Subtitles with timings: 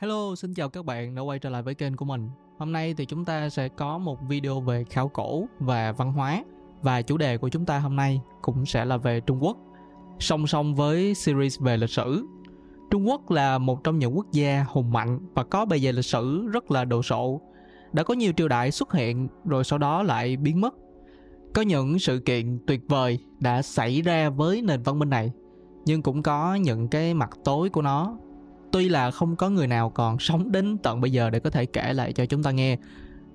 [0.00, 2.30] Hello, xin chào các bạn đã quay trở lại với kênh của mình.
[2.58, 6.44] Hôm nay thì chúng ta sẽ có một video về khảo cổ và văn hóa
[6.82, 9.56] và chủ đề của chúng ta hôm nay cũng sẽ là về Trung Quốc.
[10.18, 12.26] Song song với series về lịch sử,
[12.90, 16.04] Trung Quốc là một trong những quốc gia hùng mạnh và có bề dày lịch
[16.04, 17.40] sử rất là đồ sộ.
[17.92, 20.74] Đã có nhiều triều đại xuất hiện rồi sau đó lại biến mất.
[21.54, 25.30] Có những sự kiện tuyệt vời đã xảy ra với nền văn minh này,
[25.84, 28.18] nhưng cũng có những cái mặt tối của nó
[28.70, 31.66] tuy là không có người nào còn sống đến tận bây giờ để có thể
[31.66, 32.78] kể lại cho chúng ta nghe,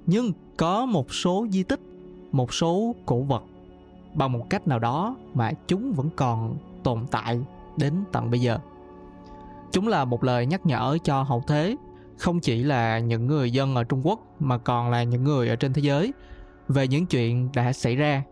[0.05, 1.79] nhưng có một số di tích,
[2.31, 3.43] một số cổ vật,
[4.13, 7.39] bằng một cách nào đó mà chúng vẫn còn tồn tại
[7.77, 8.57] đến tận bây giờ.
[9.71, 11.75] Chúng là một lời nhắc nhở cho hậu thế,
[12.17, 15.55] không chỉ là những người dân ở trung quốc, mà còn là những người ở
[15.55, 16.13] trên thế giới
[16.67, 18.23] về những chuyện đã xảy ra.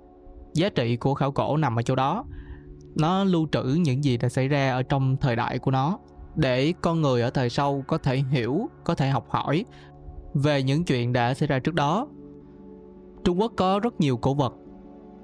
[0.54, 2.26] Giá trị của khảo cổ nằm ở chỗ đó.
[2.96, 6.00] Nó lưu trữ những gì đã xảy ra ở trong thời đại của nó
[6.40, 9.66] để con người ở thời sau có thể hiểu có thể học hỏi
[10.34, 12.08] về những chuyện đã xảy ra trước đó.
[13.24, 14.54] Trung quốc có rất nhiều cổ vật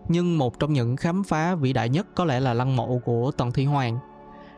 [0.08, 3.32] nhưng một trong những khám phá vĩ đại nhất có lẽ là lăng mộ của
[3.32, 3.98] tần thủy hoàng.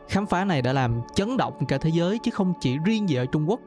[0.08, 3.16] Khám phá này đã làm chấn động cả thế giới chứ không chỉ riêng gì
[3.16, 3.60] ở trung quốc.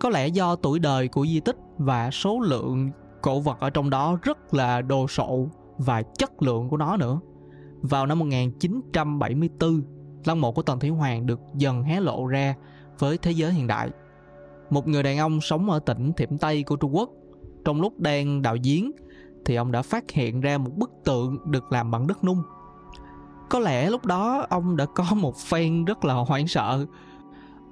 [0.00, 2.90] Có lẽ do tuổi đời của di tích và số lượng
[3.22, 5.46] cổ vật ở trong đó rất là đồ sộ
[5.78, 7.20] và chất lượng của nó nữa.
[7.82, 9.82] Vào năm 1974,
[10.24, 12.54] lăng mộ của Tần Thủy Hoàng được dần hé lộ ra
[12.98, 13.90] với thế giới hiện đại.
[14.70, 17.10] Một người đàn ông sống ở tỉnh Thiểm Tây của Trung Quốc,
[17.64, 18.90] trong lúc đang đào giếng
[19.44, 22.42] thì ông đã phát hiện ra một bức tượng được làm bằng đất nung.
[23.50, 26.86] Có lẽ lúc đó ông đã có một phen rất là hoảng sợ.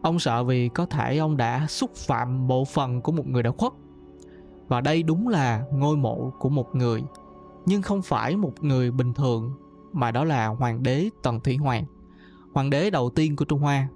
[0.03, 3.51] Ông sợ vì có thể ông đã xúc phạm bộ phận của một người đã
[3.51, 3.73] khuất.
[4.69, 7.03] Và đây đúng là ngôi mộ của một người,
[7.67, 9.53] nhưng không phải một người bình thường
[9.93, 11.85] mà đó là hoàng đế Tần Thủy Hoàng
[12.55, 13.89] hoàng đế đầu tiên của Trung Hoa.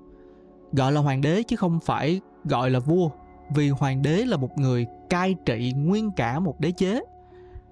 [0.72, 3.10] Gọi là hoàng đế chứ không phải gọi là vua,
[3.54, 7.00] vì hoàng đế là một người cai trị nguyên cả một đế chế.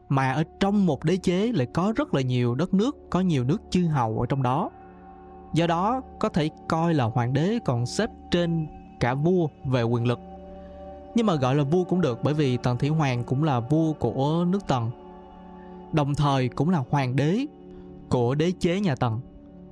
[0.09, 3.45] Mà ở trong một đế chế lại có rất là nhiều đất nước, có nhiều
[3.45, 4.71] nước chư hầu ở trong đó.
[5.55, 8.67] Do đó có thể coi là hoàng đế còn xếp trên
[9.01, 10.19] cả vua về quyền lực.
[11.15, 13.93] Nhưng mà gọi là vua cũng được bởi vì Tần Thủy Hoàng cũng là vua
[13.93, 14.91] của nước Tần.
[15.93, 17.47] Đồng thời cũng là hoàng đế
[18.09, 19.21] của đế chế nhà Tần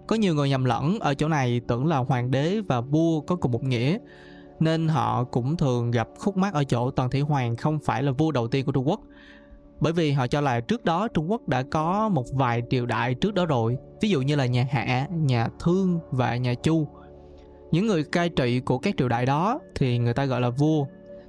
[0.08, 3.36] có nhiều người nhầm lẫn ở chỗ này tưởng là hoàng đế và vua có
[3.36, 3.98] cùng một nghĩa
[4.60, 8.12] nên họ cũng thường gặp khúc mắc ở chỗ Tần Thủy Hoàng không phải là
[8.12, 9.00] vua đầu tiên của Trung Quốc.
[9.80, 13.14] Bởi vì họ cho là trước đó Trung Quốc đã có một vài triều đại
[13.14, 16.88] trước đó rồi, ví dụ như là nhà Hạ, nhà Thương và nhà Chu.
[17.70, 20.86] Những người cai trị của các triều đại đó thì người ta gọi là vua.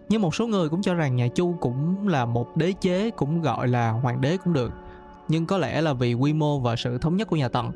[0.09, 3.41] Nhưng một số người cũng cho rằng nhà Chu cũng là một đế chế cũng
[3.41, 4.71] gọi là hoàng đế cũng được.
[5.27, 7.71] Nhưng có lẽ là vì quy mô và sự thống nhất của nhà Tần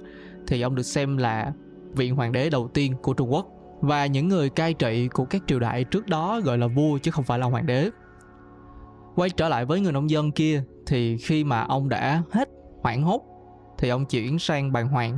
[0.47, 1.53] thì ông được xem là
[1.95, 3.47] vị hoàng đế đầu tiên của Trung Quốc
[3.81, 7.11] và những người cai trị của các triều đại trước đó gọi là vua chứ
[7.11, 7.89] không phải là hoàng đế.
[9.15, 12.49] Quay trở lại với người nông dân kia thì khi mà ông đã hết
[12.81, 13.21] hoảng hốt
[13.77, 15.17] thì ông chuyển sang bàn hoàng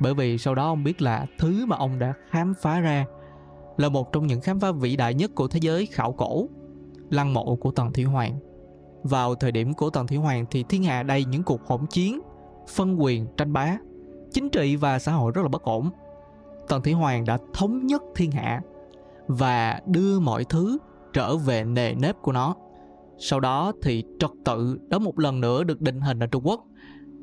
[0.00, 3.04] bởi vì sau đó ông biết là thứ mà ông đã khám phá ra
[3.76, 6.48] là một trong những khám phá vĩ đại nhất của thế giới khảo cổ
[7.10, 8.38] lăng mộ của Tần Thủy Hoàng.
[9.02, 12.20] Vào thời điểm của Tần Thủy Hoàng thì thiên hạ đầy những cuộc hỗn chiến,
[12.74, 13.76] phân quyền, tranh bá
[14.32, 15.90] chính trị và xã hội rất là bất ổn.
[16.68, 18.60] Tần thủy hoàng đã thống nhất thiên hạ
[19.26, 20.78] và đưa mọi thứ
[21.12, 22.54] trở về nề nếp của nó.
[23.18, 26.64] Sau đó thì trật tự đó một lần nữa được định hình ở trung quốc.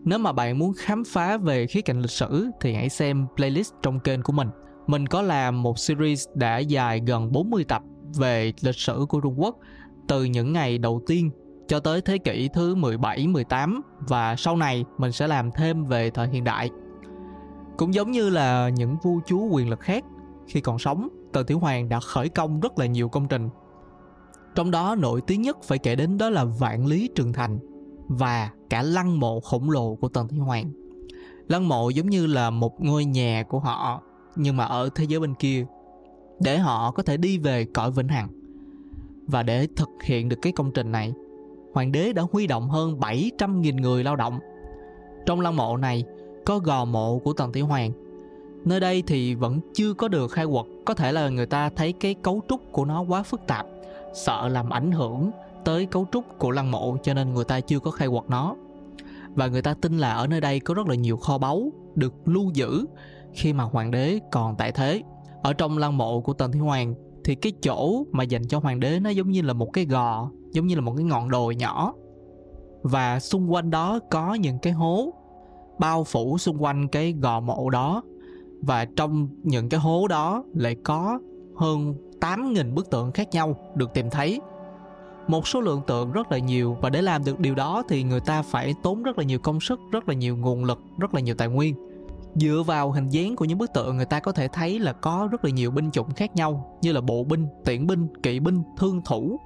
[0.04, 3.74] Nếu mà bạn muốn khám phá về khía cạnh lịch sử thì hãy xem playlist
[3.82, 4.48] trong kênh của mình.
[4.88, 7.84] Mình có làm một series đã dài gần 40 tập
[8.18, 9.58] về lịch sử của Trung Quốc
[10.08, 11.32] từ những ngày đầu tiên
[11.68, 16.10] cho tới thế kỷ thứ 17, 18 và sau này mình sẽ làm thêm về
[16.10, 16.70] thời hiện đại.
[17.80, 20.06] Cũng giống như là những vua chúa quyền lực khác,
[20.48, 23.50] khi còn sống, Tần Tiểu Hoàng đã khởi công rất là nhiều công trình.
[24.56, 27.60] Trong đó nổi tiếng nhất phải kể đến đó là Vạn Lý Trường Thành
[28.08, 30.72] và cả lăng mộ khổng lồ của Tần Tiểu Hoàng.
[31.48, 34.02] Lăng mộ giống như là một ngôi nhà của họ
[34.36, 35.66] nhưng mà ở thế giới bên kia
[36.40, 38.30] để họ có thể đi về cõi vĩnh hằng.
[39.28, 41.14] Và để thực hiện được cái công trình này,
[41.74, 44.40] hoàng đế đã huy động hơn 700.000 người lao động.
[45.26, 46.04] Trong lăng mộ này
[46.50, 47.92] có gò mộ của Tần Tiểu Hoàng.
[48.66, 51.94] Nơi đây thì vẫn chưa có được khai quật, có thể là người ta thấy
[51.94, 53.66] cái cấu trúc của nó quá phức tạp,
[54.14, 55.32] sợ làm ảnh hưởng
[55.66, 58.56] tới cấu trúc của lăng mộ cho nên người ta chưa có khai quật nó.
[59.36, 62.14] Và người ta tin là ở nơi đây có rất là nhiều kho báu được
[62.26, 62.86] lưu giữ
[63.34, 65.04] khi mà hoàng đế còn tại thế.
[65.42, 68.80] Ở trong lăng mộ của Tần Thủy Hoàng thì cái chỗ mà dành cho hoàng
[68.80, 71.56] đế nó giống như là một cái gò, giống như là một cái ngọn đồi
[71.56, 71.94] nhỏ.
[72.82, 75.14] Và xung quanh đó có những cái hố
[75.80, 78.02] bao phủ xung quanh cái gò mộ đó.
[78.62, 81.20] Và trong những cái hố đó lại có
[81.56, 84.42] hơn 8.000 bức tượng khác nhau được tìm thấy.
[85.28, 88.20] Một số lượng tượng rất là nhiều và để làm được điều đó thì người
[88.20, 91.22] ta phải tốn rất là nhiều công sức, rất là nhiều nguồn lực, rất là
[91.22, 91.76] nhiều tài nguyên.
[92.36, 95.28] Dựa vào hình dáng của những bức tượng, người ta có thể thấy là có
[95.32, 98.64] rất là nhiều binh chủng khác nhau như là bộ binh, tiễn binh, kỵ binh,
[98.78, 99.40] thương thủ.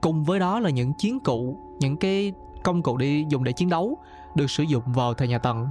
[0.00, 2.32] Cùng với đó là những chiến cụ, những cái
[2.64, 3.98] công cụ đi dùng để chiến đấu
[4.34, 5.68] được sử dụng vào thời nhà tần.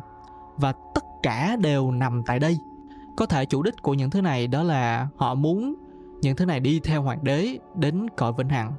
[0.57, 2.57] Và tất cả đều nằm tại đây.
[3.17, 5.75] Có thể chủ đích của những thứ này đó là họ muốn
[6.21, 8.73] những thứ này đi theo hoàng đế đến cõi vĩnh hằng.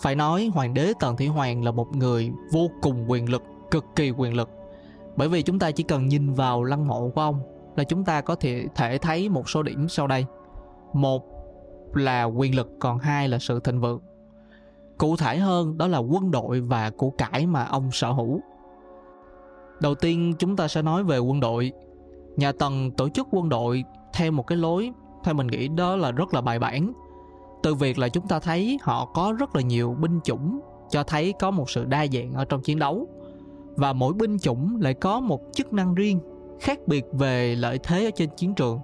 [0.00, 3.84] Phải nói hoàng đế tần thủy hoàng là một người vô cùng quyền lực, cực
[3.96, 4.50] kỳ quyền lực.
[5.16, 7.40] Bởi vì chúng ta chỉ cần nhìn vào lăng mộ của ông
[7.76, 10.26] là chúng ta có thể thể thấy một số điểm sau đây.
[10.92, 11.22] Một
[11.94, 14.00] là quyền lực, còn hai là sự thịnh vượng
[14.98, 18.40] cụ thể hơn, đó là quân đội và của cải mà ông sở hữu.
[19.80, 21.72] Đầu tiên, chúng ta sẽ nói về quân đội.
[22.36, 23.84] Nhà tần tổ chức quân đội
[24.14, 24.92] theo một cái lối,
[25.24, 26.92] theo mình nghĩ đó là rất là bài bản.
[27.62, 30.60] Từ việc là chúng ta thấy họ có rất là nhiều binh chủng,
[30.90, 33.06] cho thấy có một sự đa dạng ở trong chiến đấu.
[33.76, 36.20] Và mỗi binh chủng lại có một chức năng riêng,
[36.60, 38.80] khác biệt về lợi thế ở trên chiến trường.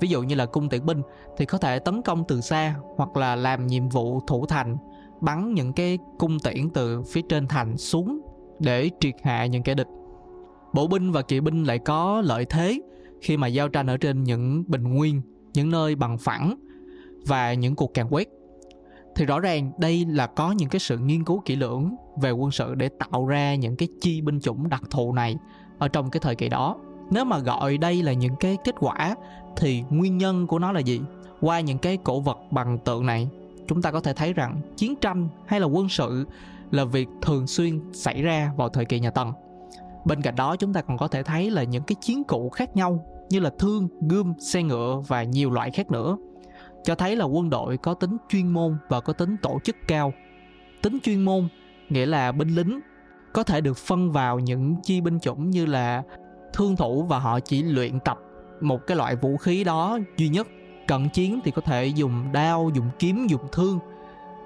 [0.00, 1.02] Ví dụ như là cung tiễn binh
[1.36, 4.76] thì có thể tấn công từ xa hoặc là làm nhiệm vụ thủ thành
[5.20, 8.20] bắn những cái cung tiễn từ phía trên thành xuống
[8.60, 9.88] để triệt hạ những kẻ địch.
[10.72, 12.80] Bộ binh và kỵ binh lại có lợi thế
[13.20, 15.22] khi mà giao tranh ở trên những bình nguyên,
[15.54, 16.54] những nơi bằng phẳng
[17.26, 18.28] và những cuộc càn quét.
[19.16, 22.50] Thì rõ ràng đây là có những cái sự nghiên cứu kỹ lưỡng về quân
[22.50, 25.36] sự để tạo ra những cái chi binh chủng đặc thù này
[25.78, 26.76] ở trong cái thời kỳ đó.
[27.10, 29.16] Nếu mà gọi đây là những cái kết quả
[29.56, 31.00] thì nguyên nhân của nó là gì?
[31.40, 33.28] Qua những cái cổ vật bằng tượng này
[33.70, 36.26] chúng ta có thể thấy rằng chiến tranh hay là quân sự
[36.70, 39.32] là việc thường xuyên xảy ra vào thời kỳ nhà tần.
[40.04, 42.76] Bên cạnh đó, chúng ta còn có thể thấy là những cái chiến cụ khác
[42.76, 46.16] nhau như là thương, gươm, xe ngựa và nhiều loại khác nữa,
[46.84, 50.12] cho thấy là quân đội có tính chuyên môn và có tính tổ chức cao.
[50.82, 51.48] Tính chuyên môn
[51.88, 52.80] nghĩa là binh lính
[53.32, 56.02] có thể được phân vào những chi binh chủng như là
[56.52, 58.18] thương thủ và họ chỉ luyện tập
[58.60, 60.46] một cái loại vũ khí đó duy nhất
[60.90, 63.78] cận chiến thì có thể dùng đao, dùng kiếm, dùng thương.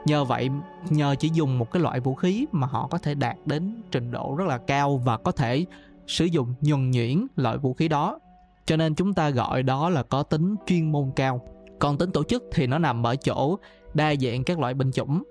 [0.04, 0.50] Nhờ vậy,
[0.90, 4.10] nhờ chỉ dùng một cái loại vũ khí mà họ có thể đạt đến trình
[4.10, 5.66] độ rất là cao và có thể
[6.06, 8.18] sử dụng nhuần nhuyễn loại vũ khí đó.
[8.66, 11.40] Cho nên chúng ta gọi đó là có tính chuyên môn cao.
[11.78, 13.58] Còn tính tổ chức thì nó nằm ở chỗ
[13.94, 15.22] đa dạng các loại binh chủng.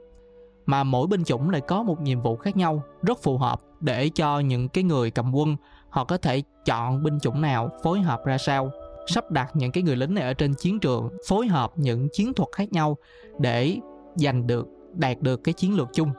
[0.66, 4.10] Mà mỗi binh chủng lại có một nhiệm vụ khác nhau, rất phù hợp để
[4.10, 5.56] cho những cái người cầm quân
[5.90, 8.72] họ có thể chọn binh chủng nào phối hợp ra sao
[9.08, 12.34] sắp đặt những cái người lính này ở trên chiến trường, phối hợp những chiến
[12.34, 12.98] thuật khác nhau
[13.40, 13.78] để
[14.16, 16.10] giành được, đạt được cái chiến lược chung.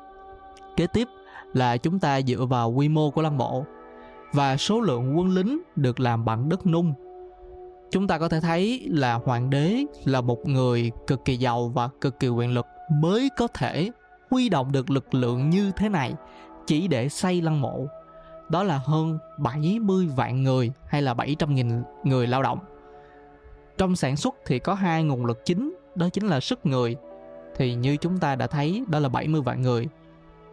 [0.76, 1.08] Kế tiếp
[1.52, 3.64] là chúng ta dựa vào quy mô của lăng mộ
[4.32, 6.94] và số lượng quân lính được làm bằng đất nung.
[7.90, 11.88] Chúng ta có thể thấy là hoàng đế là một người cực kỳ giàu và
[12.00, 12.66] cực kỳ quyền lực
[13.00, 13.90] mới có thể
[14.30, 16.14] huy động được lực lượng như thế này
[16.66, 17.86] chỉ để xây lăng mộ.
[18.48, 22.58] Đó là hơn 70 vạn người hay là 700 nghìn người lao động
[23.78, 26.96] trong sản xuất thì có hai nguồn lực chính, đó chính là sức người.
[27.56, 29.88] Thì như chúng ta đã thấy, đó là 70 vạn người.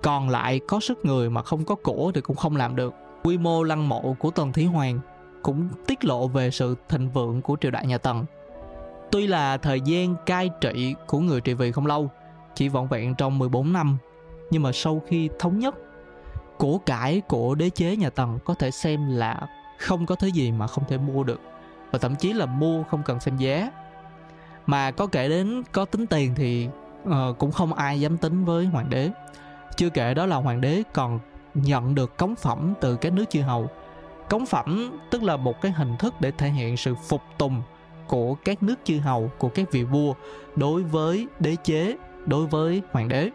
[0.03, 2.93] Còn lại có sức người mà không có cổ thì cũng không làm được.
[3.23, 4.99] Quy mô lăng mộ của tần thí hoàng
[5.41, 8.25] cũng tiết lộ về sự thịnh vượng của triều đại nhà tần.
[9.11, 12.09] Tuy là thời gian cai trị của người trị vì không lâu,
[12.55, 13.97] chỉ vỏn vẹn trong 14 năm,
[14.51, 15.75] nhưng mà sau khi thống nhất,
[16.57, 19.47] của cải của đế chế nhà tần có thể xem là
[19.79, 21.39] không có thứ gì mà không thể mua được
[21.91, 23.71] và thậm chí là mua không cần xem giá.
[24.65, 26.67] Mà có kể đến có tính tiền thì
[27.03, 29.09] uh, cũng không ai dám tính với hoàng đế.
[29.75, 31.19] Chưa kể đó là hoàng đế còn
[31.53, 33.69] nhận được cống phẩm từ các nước chư hầu.
[34.29, 37.61] Cống phẩm tức là một cái hình thức để thể hiện sự phục tùng
[38.07, 40.13] của các nước chư hầu của các vị vua
[40.55, 43.29] đối với đế chế đối với hoàng đế.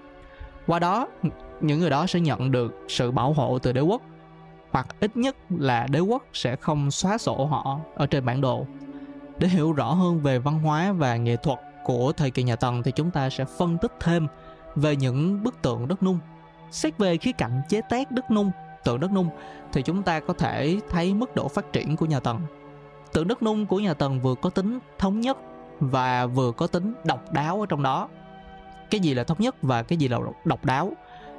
[0.66, 1.08] Qua đó
[1.60, 4.02] những người đó sẽ nhận được sự bảo hộ từ đế quốc
[4.76, 8.66] hoặc ít nhất là đế quốc sẽ không xóa sổ họ ở trên bản đồ
[9.38, 12.82] để hiểu rõ hơn về văn hóa và nghệ thuật của thời kỳ nhà Tần
[12.82, 14.26] thì chúng ta sẽ phân tích thêm
[14.74, 16.18] về những bức tượng đất nung.
[16.70, 18.50] Xét về khía cạnh chế tác đất nung,
[18.84, 19.28] tượng đất nung
[19.72, 22.40] thì chúng ta có thể thấy mức độ phát triển của nhà Tần.
[23.12, 25.38] Tượng đất nung của nhà Tần vừa có tính thống nhất
[25.80, 28.08] và vừa có tính độc đáo ở trong đó.
[28.90, 30.92] Cái gì là thống nhất và cái gì là độc đáo?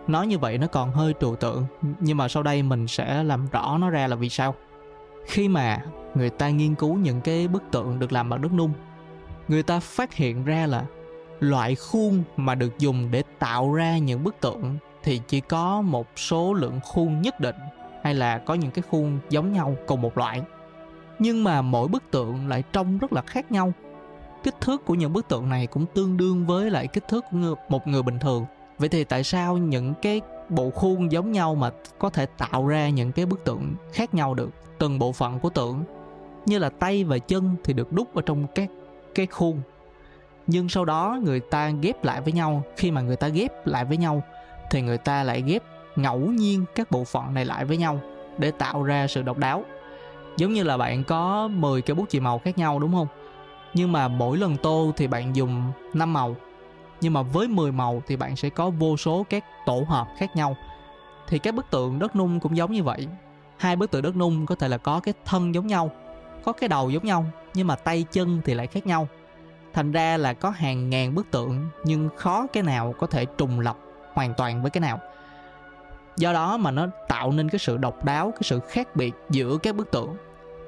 [0.07, 1.65] Nói như vậy nó còn hơi trừu tượng,
[1.99, 4.55] nhưng mà sau đây mình sẽ làm rõ nó ra là vì sao.
[5.25, 5.85] Khi mà
[6.15, 8.71] người ta nghiên cứu những cái bức tượng được làm bằng đất nung
[9.47, 10.85] người ta phát hiện ra là
[11.39, 16.07] loại khuôn mà được dùng để tạo ra những bức tượng thì chỉ có một
[16.15, 17.55] số lượng khuôn nhất định
[18.03, 20.41] hay là có những cái khuôn giống nhau cùng một loại.
[21.19, 23.73] Nhưng mà mỗi bức tượng lại trông rất là khác nhau.
[24.43, 27.55] Kích thước của những bức tượng này cũng tương đương với lại kích thước của
[27.69, 28.45] một người bình thường
[28.77, 32.89] vậy thì tại sao những cái bộ khuôn giống nhau mà có thể tạo ra
[32.89, 34.49] những cái bức tượng khác nhau được?
[34.77, 35.83] Từng bộ phận của tượng,
[36.45, 38.69] như là tay và chân thì được đúc ở trong các
[39.15, 39.61] cái khuôn.
[40.47, 43.85] Nhưng sau đó người ta ghép lại với nhau, khi mà người ta ghép lại
[43.85, 44.23] với nhau
[44.71, 45.63] thì người ta lại ghép
[45.95, 47.99] ngẫu nhiên các bộ phận này lại với nhau
[48.37, 49.63] để tạo ra sự độc đáo.
[50.37, 53.07] Giống như là bạn có 10 cái bút chì màu khác nhau, đúng không?
[53.73, 56.35] Nhưng mà mỗi lần tô thì bạn dùng 5 màu
[57.01, 60.35] nhưng mà với 10 màu thì bạn sẽ có vô số các tổ hợp khác
[60.35, 60.55] nhau.
[61.27, 63.07] Thì các bức tượng đất nung cũng giống như vậy.
[63.57, 65.91] Hai bức tượng đất nung có thể là có cái thân giống nhau,
[66.43, 69.07] có cái đầu giống nhau, nhưng mà tay chân thì lại khác nhau.
[69.73, 73.59] Thành ra là có hàng ngàn bức tượng, nhưng khó cái nào có thể trùng
[73.59, 73.77] lập
[74.13, 74.99] hoàn toàn với cái nào.
[76.17, 79.57] Do đó mà nó tạo nên cái sự độc đáo, cái sự khác biệt giữa
[79.57, 80.15] các bức tượng.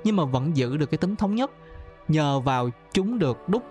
[0.03, 1.51] Nhưng mà vẫn giữ được cái tính thống nhất,
[2.07, 3.63] nhờ vào chúng được đúc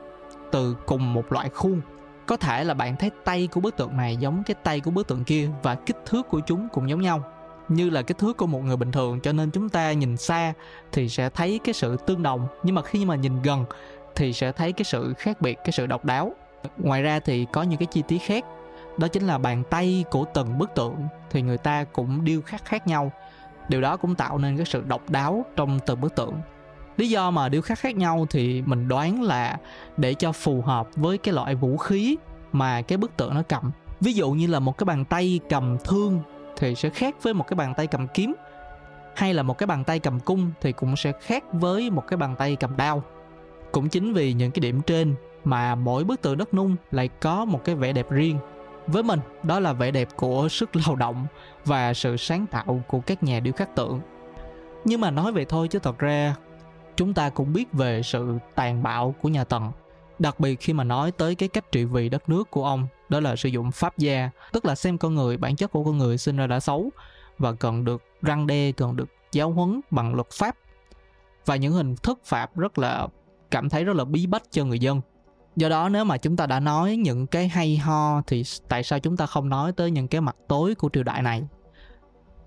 [0.53, 1.81] từ cùng một loại khuôn
[2.29, 5.07] có thể là bạn thấy tay của bức tượng này giống cái tay của bức
[5.09, 7.23] tượng kia và kích thước của chúng cũng giống nhau.
[7.69, 10.53] Như là kích thước của một người bình thường, cho nên chúng ta nhìn xa
[10.93, 12.47] thì sẽ thấy cái sự tương đồng.
[12.63, 13.65] Nhưng mà khi mà nhìn gần
[14.15, 16.33] thì sẽ thấy cái sự khác biệt, cái sự độc đáo.
[16.79, 18.45] Ngoài ra thì có những cái chi tiết khác.
[18.99, 20.97] Đó chính là bàn tay của từng bức tượng
[21.31, 23.13] thì người ta cũng điêu khắc khác nhau.
[23.69, 26.35] Điều đó cũng tạo nên cái sự độc đáo trong từng bức tượng
[26.99, 29.59] lý do mà điêu khắc khác nhau thì mình đoán là
[29.97, 32.17] để cho phù hợp với cái loại vũ khí
[32.53, 33.71] mà cái bức tượng nó cầm.
[34.01, 36.21] Ví dụ như là một cái bàn tay cầm thương
[36.57, 38.35] thì sẽ khác với một cái bàn tay cầm kiếm,
[39.17, 42.17] hay là một cái bàn tay cầm cung thì cũng sẽ khác với một cái
[42.17, 43.03] bàn tay cầm đao.
[43.73, 45.15] Cũng chính vì những cái điểm trên
[45.45, 48.39] mà mỗi bức tượng đất nung lại có một cái vẻ đẹp riêng
[48.87, 49.21] với mình.
[49.43, 51.27] Đó là vẻ đẹp của sức lao động
[51.65, 54.01] và sự sáng tạo của các nhà điêu khắc tượng.
[54.85, 56.35] Nhưng mà nói vậy thôi chứ thật ra
[56.99, 59.73] chúng ta cũng biết về sự tàn bạo của nhà tần,
[60.19, 63.21] đặc biệt khi mà nói tới cái cách trị vì đất nước của ông, đó
[63.21, 66.19] là sử dụng pháp gia, tức là xem con người, bản chất của con người
[66.19, 66.91] sinh ra đã xấu
[67.39, 70.57] và cần được răng đe, cần được giáo huấn bằng luật pháp.
[71.47, 73.09] Và những hình thức phạt rất là,
[73.51, 75.01] cảm thấy rất là bí bách cho người dân.
[75.57, 78.99] Do đó nếu mà chúng ta đã nói những cái hay ho thì tại sao
[78.99, 81.43] chúng ta không nói tới những cái mặt tối của triều đại này?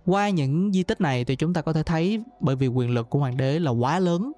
[0.06, 3.10] Qua những di tích này thì chúng ta có thể thấy bởi vì quyền lực
[3.10, 4.32] của hoàng đế là quá lớn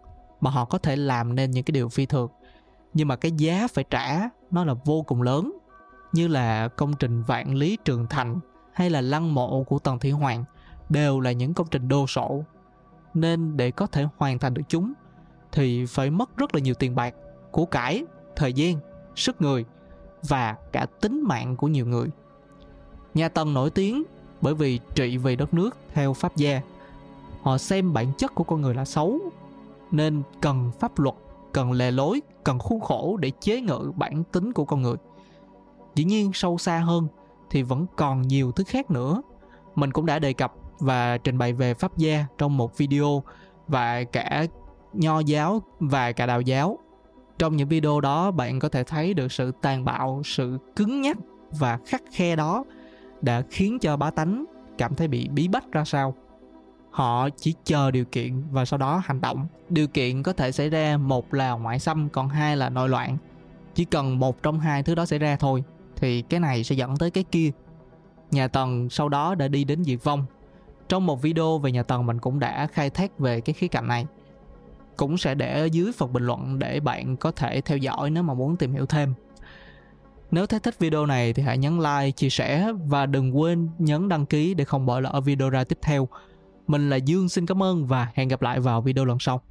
[0.44, 2.30] mà họ có thể làm nên những cái điều phi thường.
[2.94, 5.58] Nhưng mà cái giá phải trả, nó là vô cùng lớn.
[6.14, 8.40] Như là công trình vạn lý trường thành
[8.74, 10.44] hay là lăng mộ của tần thủy hoàng
[10.90, 12.44] đều là những công trình đô sộ.
[13.14, 14.94] Nên để có thể hoàn thành được chúng
[15.52, 17.14] thì phải mất rất là nhiều tiền bạc,
[17.52, 18.78] của cải, thời gian,
[19.16, 19.66] sức người
[20.28, 22.08] và cả tính mạng của nhiều người.
[23.14, 24.04] Nhà tần nổi tiếng
[24.42, 26.62] bởi vì trị vì đất nước theo pháp gia.
[27.42, 29.20] Họ xem bản chất của con người là xấu
[29.94, 31.16] nên cần pháp luật,
[31.54, 34.96] cần lề lối, cần khuôn khổ để chế ngự bản tính của con người.
[35.96, 37.08] Dĩ nhiên sâu xa hơn
[37.50, 39.22] thì vẫn còn nhiều thứ khác nữa.
[39.76, 43.24] Mình cũng đã đề cập và trình bày về pháp gia trong một video
[43.68, 44.46] và cả
[44.94, 46.80] nho giáo và cả đạo giáo.
[47.40, 51.18] Trong những video đó, bạn có thể thấy được sự tàn bạo, sự cứng nhắc
[51.52, 52.64] và khắc khe đó
[53.22, 54.46] đã khiến cho bá tánh
[54.78, 56.16] cảm thấy bị bí bách ra sao
[56.94, 59.48] họ chỉ chờ điều kiện và sau đó hành động.
[59.70, 63.18] Điều kiện có thể xảy ra một là ngoại xâm còn hai là nội loạn.
[63.76, 65.64] Chỉ cần một trong hai thứ đó xảy ra thôi
[65.96, 67.52] thì cái này sẽ dẫn tới cái kia.
[68.32, 70.26] Nhà tần sau đó đã đi đến diệt vong.
[70.90, 73.88] Trong một video về nhà tần mình cũng đã khai thác về cái khía cạnh
[73.88, 74.06] này.
[74.98, 78.24] Cũng sẽ để ở dưới phần bình luận để bạn có thể theo dõi nếu
[78.24, 79.14] mà muốn tìm hiểu thêm.
[80.32, 84.10] Nếu thấy thích video này thì hãy nhấn like, chia sẻ và đừng quên nhấn
[84.10, 86.08] đăng ký để không bỏ lỡ video ra tiếp theo.
[86.68, 89.42] Mình là Dương xin cảm ơn và hẹn gặp lại vào video lần sau.